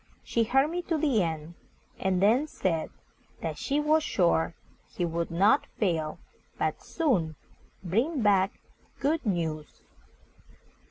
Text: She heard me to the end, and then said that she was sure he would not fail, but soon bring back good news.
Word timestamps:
She 0.23 0.45
heard 0.45 0.71
me 0.71 0.81
to 0.89 0.97
the 0.97 1.21
end, 1.21 1.53
and 1.99 2.23
then 2.23 2.47
said 2.47 2.89
that 3.43 3.59
she 3.59 3.79
was 3.79 4.01
sure 4.01 4.55
he 4.89 5.05
would 5.05 5.29
not 5.29 5.67
fail, 5.77 6.17
but 6.57 6.81
soon 6.81 7.35
bring 7.83 8.23
back 8.23 8.59
good 8.99 9.23
news. 9.27 9.83